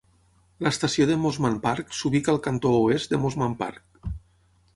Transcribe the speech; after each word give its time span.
L'estació 0.67 1.05
de 1.11 1.17
Mosman 1.25 1.59
Park 1.65 1.93
s'ubica 1.99 2.33
al 2.35 2.41
cantó 2.49 2.73
oest 2.79 3.13
de 3.15 3.21
Mosman 3.27 3.55
Park. 3.65 4.13